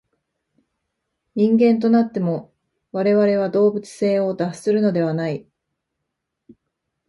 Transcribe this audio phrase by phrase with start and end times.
[1.35, 2.51] 人間となっても、
[2.91, 5.45] 我々は動物性を脱するのではない。